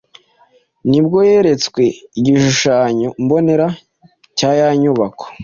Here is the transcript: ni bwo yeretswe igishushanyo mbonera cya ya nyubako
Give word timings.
ni 0.89 0.99
bwo 1.05 1.17
yeretswe 1.29 1.83
igishushanyo 2.19 3.09
mbonera 3.23 3.67
cya 4.37 4.49
ya 4.59 4.69
nyubako 4.81 5.25